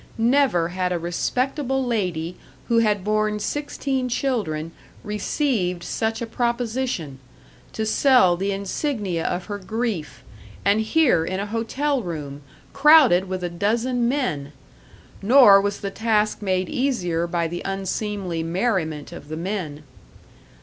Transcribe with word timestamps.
Never 0.17 0.69
had 0.69 0.91
a 0.91 0.97
respectable 0.97 1.85
lady 1.85 2.35
who 2.69 2.79
had 2.79 3.03
borne 3.03 3.37
sixteen 3.37 4.09
children 4.09 4.71
received 5.03 5.83
such 5.83 6.23
a 6.23 6.25
proposition; 6.25 7.19
to 7.73 7.85
sell 7.85 8.35
the 8.35 8.51
insignia 8.51 9.23
of 9.23 9.45
her 9.45 9.59
grief 9.59 10.23
and 10.65 10.81
here 10.81 11.23
in 11.23 11.39
a 11.39 11.45
hotel 11.45 12.01
room, 12.01 12.41
crowded 12.73 13.25
with 13.29 13.43
a 13.43 13.49
dozen 13.51 14.09
men! 14.09 14.53
Nor 15.21 15.61
was 15.61 15.81
the 15.81 15.91
task 15.91 16.41
made 16.41 16.67
easier 16.67 17.27
by 17.27 17.47
the 17.47 17.61
unseemly 17.63 18.41
merriment 18.41 19.11
of 19.11 19.27
the 19.27 19.37
men. 19.37 19.83